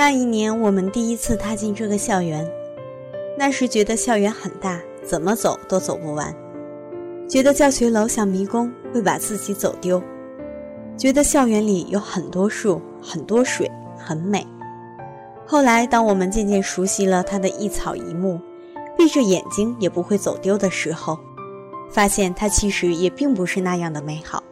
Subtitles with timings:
[0.00, 2.50] 那一年，我们第一次踏进这个校园，
[3.36, 6.32] 那时觉得校园很大，怎么走都走不完；
[7.28, 10.00] 觉得教学楼像迷宫，会把自己走丢；
[10.96, 14.46] 觉得校园里有很多树、很多水，很美。
[15.46, 18.40] 后来，当我们渐渐熟悉了它的一草一木，
[18.96, 21.18] 闭着眼睛也不会走丢的时候，
[21.90, 24.42] 发现它其实也并不是那样的美好。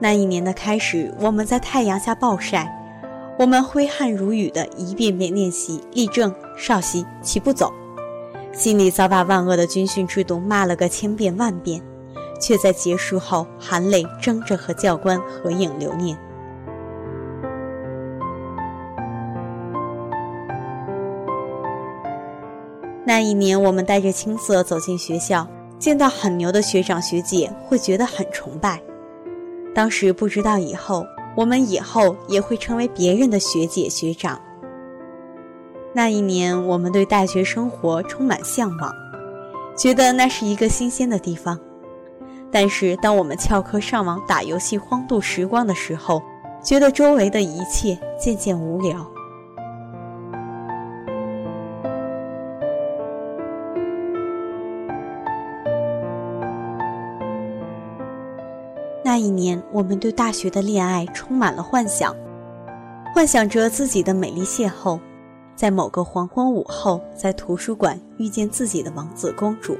[0.00, 2.72] 那一年的开始，我们在太阳下暴晒，
[3.36, 7.72] 我们挥汗如雨的一遍遍练习立正、稍息、齐步走，
[8.52, 11.82] 心里早把万恶的军训制度骂了个千遍万遍，
[12.40, 16.16] 却在结束后含泪争着和教官合影留念。
[23.04, 25.44] 那一年，我们带着青涩走进学校，
[25.76, 28.80] 见到很牛的学长学姐，会觉得很崇拜。
[29.78, 31.06] 当时不知道以后，
[31.36, 34.36] 我们以后也会成为别人的学姐学长。
[35.94, 38.92] 那一年，我们对大学生活充满向往，
[39.76, 41.56] 觉得那是一个新鲜的地方。
[42.50, 46.20] 但是，当我们翘课上网打游戏荒度时光的时候，
[46.60, 49.08] 觉得周围的一切渐渐无聊。
[59.08, 62.14] 那一年，我们对大学的恋爱充满了幻想，
[63.14, 65.00] 幻想着自己的美丽邂逅，
[65.56, 69.78] 在某个黄昏午后，在图书馆遇见自己的王子公主。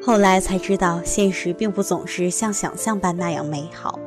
[0.00, 3.98] 后来才知道，现实并不总是像想象般那样美好。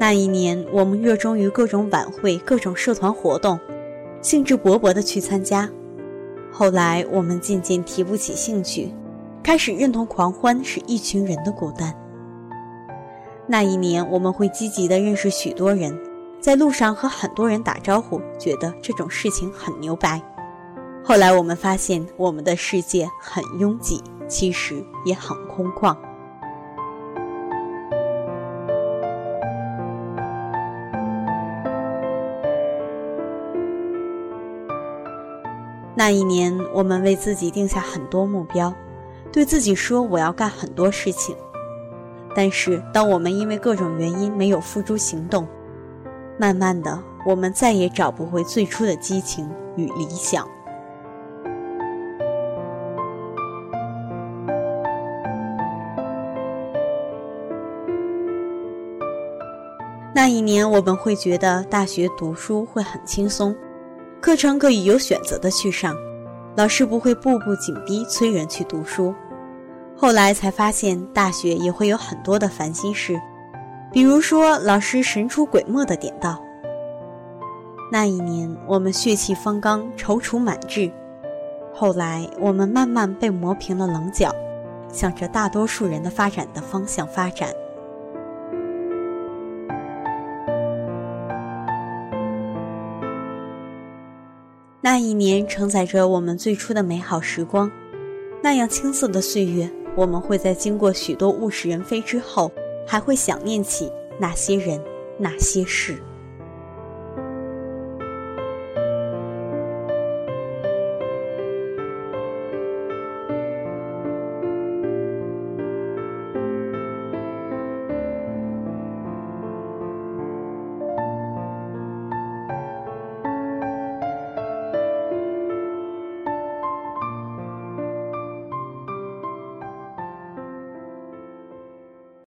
[0.00, 3.60] 那一年，我们热衷于各种晚会、各种社团活动，
[4.22, 5.68] 兴致勃勃地去参加。
[6.58, 8.90] 后来，我们渐渐提不起兴趣，
[9.42, 11.94] 开始认同狂欢是一群人的孤单。
[13.46, 15.94] 那一年，我们会积极地认识许多人，
[16.40, 20.18] 在路上和很多人打招呼，觉得这种事情很牛掰。
[21.04, 25.94] 后来，我们发现我们的世界很拥挤，其实也很空旷。
[35.98, 38.70] 那一年，我们为自己定下很多目标，
[39.32, 41.34] 对自己说我要干很多事情。
[42.34, 45.48] 但是，当我们因为各种原因没有付诸行动，
[46.38, 50.46] 慢慢的，我们再也找不回最初的激情与理想。
[60.14, 63.56] 那一年，我们会觉得大学读书会很轻松。
[64.20, 65.96] 课程可以有选择的去上，
[66.56, 69.14] 老师不会步步紧逼催人去读书。
[69.96, 73.20] 后来才发现，大学也会有很多的烦心事，
[73.92, 76.42] 比如说老师神出鬼没的点到。
[77.92, 80.90] 那一年，我们血气方刚，踌躇满志。
[81.72, 84.34] 后来，我们慢慢被磨平了棱角，
[84.92, 87.50] 向着大多数人的发展的方向发展。
[94.86, 97.68] 那一年承载着我们最初的美好时光，
[98.40, 102.52] 那样青涩的岁月，我们会在经过许多物是人非之后，
[102.86, 103.90] 还会想念起
[104.20, 104.80] 那些人，
[105.18, 106.00] 那些事。